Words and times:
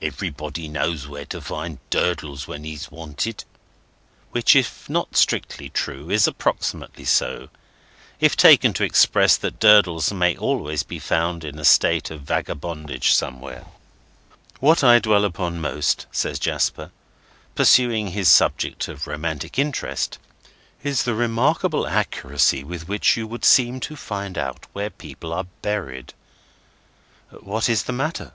Everybody 0.00 0.68
knows 0.68 1.08
where 1.08 1.24
to 1.24 1.40
find 1.40 1.78
Durdles, 1.90 2.46
when 2.46 2.62
he's 2.62 2.92
wanted." 2.92 3.42
Which, 4.30 4.54
if 4.54 4.88
not 4.88 5.16
strictly 5.16 5.68
true, 5.68 6.10
is 6.10 6.28
approximately 6.28 7.04
so, 7.04 7.48
if 8.20 8.36
taken 8.36 8.72
to 8.74 8.84
express 8.84 9.36
that 9.38 9.58
Durdles 9.58 10.12
may 10.12 10.36
always 10.36 10.84
be 10.84 11.00
found 11.00 11.42
in 11.42 11.58
a 11.58 11.64
state 11.64 12.12
of 12.12 12.20
vagabondage 12.22 13.12
somewhere. 13.14 13.66
"What 14.60 14.84
I 14.84 15.00
dwell 15.00 15.24
upon 15.24 15.60
most," 15.60 16.06
says 16.12 16.38
Jasper, 16.38 16.92
pursuing 17.56 18.12
his 18.12 18.28
subject 18.30 18.86
of 18.86 19.08
romantic 19.08 19.58
interest, 19.58 20.20
"is 20.84 21.02
the 21.02 21.14
remarkable 21.14 21.88
accuracy 21.88 22.62
with 22.62 22.86
which 22.86 23.16
you 23.16 23.26
would 23.26 23.44
seem 23.44 23.80
to 23.80 23.96
find 23.96 24.38
out 24.38 24.66
where 24.72 24.88
people 24.90 25.32
are 25.32 25.48
buried.—What 25.62 27.68
is 27.68 27.82
the 27.82 27.92
matter? 27.92 28.34